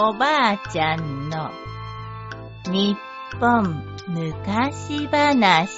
[0.00, 1.50] おばあちゃんの
[2.70, 2.96] 日
[3.40, 5.68] 本昔話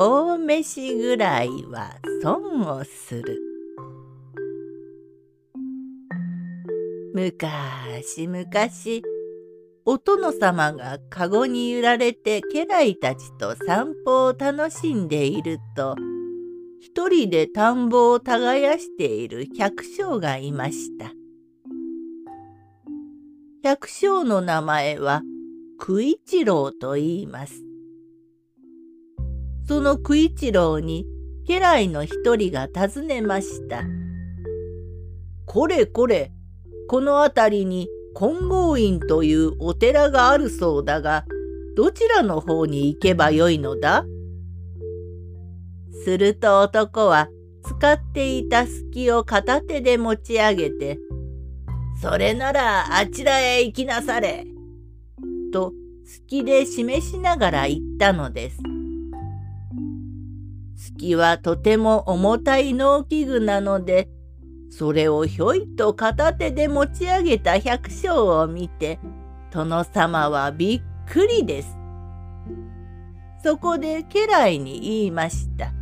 [0.00, 3.45] 大飯ぐらいは損をする。
[7.16, 7.48] むか
[8.02, 9.02] しむかし、
[9.86, 15.96] お殿様がかごに揺られて家来たちと散歩を楽しんでいると、
[16.78, 21.10] 一人で田んぼを耕している百姓がいました。
[23.62, 25.22] 百姓の名前は
[25.78, 27.64] 九一郎と言います。
[29.66, 31.06] その九一郎に
[31.46, 33.84] 家来の一人が尋ねました。
[35.46, 36.35] これこれ、
[36.88, 41.24] この辺りに金剛院というお寺があるそうだが、
[41.76, 44.04] どちらの方に行けばよいのだ？
[46.04, 47.28] すると男は
[47.64, 50.98] 使っていた隙を片手で持ち上げて、
[52.00, 54.46] それならあちらへ行きなされ。
[55.52, 55.72] と
[56.04, 58.58] 隙で示しながら言ったのです。
[60.76, 64.08] 隙はとても重たい農機具なので、
[64.78, 68.98] それをひょいと片手で持ち上げた百姓を見て、
[69.50, 71.78] 殿様はびっくりです。
[73.42, 75.72] そこで家来に言いました。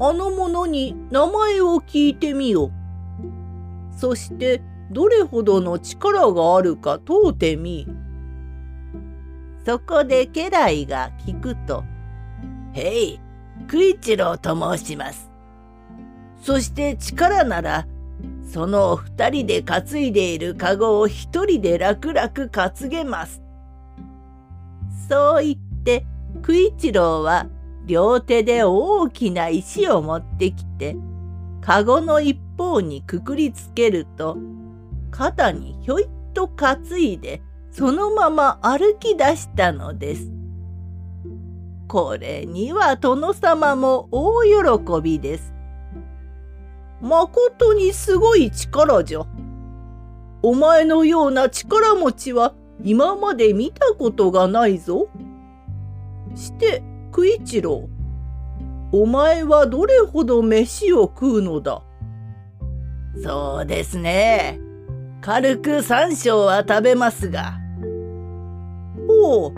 [0.00, 2.72] あの者に名前を聞いてみよう。
[3.98, 7.86] そしてどれほどの力があるか問うてみ。
[9.64, 11.84] そこで家来が聞くと、
[12.74, 13.20] へい、
[13.66, 15.29] 九一郎と申します。
[16.40, 17.86] そして力なら、
[18.52, 23.42] その二人で担いでいる籠を一人で楽々担げます。
[25.08, 26.04] そう言って、
[26.42, 27.46] 九一郎は
[27.86, 30.96] 両手で大きな石を持ってきて、
[31.60, 34.36] 籠の一方にくくりつけると、
[35.10, 40.32] 肩にひょいっと担いで、そのまま歩き出したのです。
[41.86, 45.52] これには殿様も大喜びです。
[47.00, 49.22] まことにすごい力じゃ。
[50.42, 55.08] お前のような力持ちは今まで見たことがないぞ。
[56.34, 57.88] して、九一郎。
[58.92, 61.82] お前はどれほど飯を食うのだ
[63.22, 64.58] そうですね。
[65.20, 67.58] 軽く三升は食べますが。
[69.06, 69.52] ほう、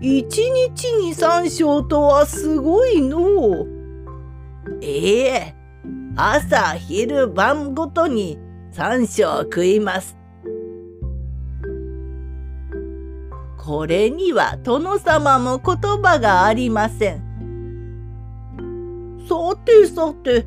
[0.00, 3.66] 一日に三升とはすごいのう。
[4.82, 5.55] ええ
[6.18, 8.38] 朝昼晩ごとに
[8.72, 10.16] 三升食います。
[13.58, 17.26] これには殿様も言葉がありません。
[19.28, 20.46] さてさて、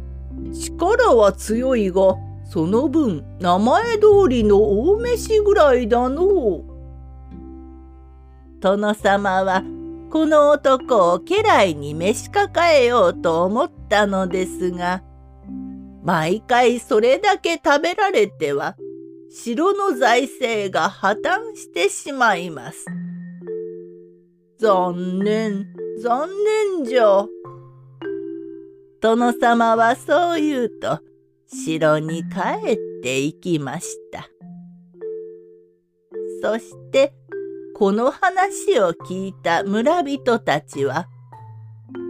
[0.52, 2.16] 力は強いが、
[2.46, 6.64] その分名前通りの大飯ぐらいだのう。
[8.60, 9.64] 殿様は
[10.10, 15.04] この男を家来に召し抱えようと思ったのですが、
[16.10, 18.76] 毎回それだけ食べられては、
[19.30, 22.84] 城の財政が破綻してしまいます。
[24.58, 25.68] 残念、
[26.02, 26.28] 残
[26.80, 27.28] 念じゃ。
[29.00, 31.00] 殿様はそう言うと、
[31.46, 34.28] 城に帰って行きました。
[36.42, 37.14] そして、
[37.76, 41.06] この話を聞いた村人たちは、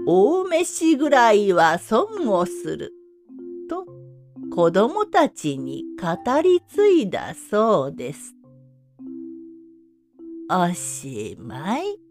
[0.08, 2.94] 大飯ぐらいは損をする。
[4.54, 8.36] 子供たちに語り継いだそうです。
[10.52, 12.09] おしまい。